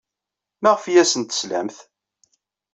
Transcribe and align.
Maɣef 0.61 0.83
ay 0.85 0.97
asent-teslamt? 1.03 1.77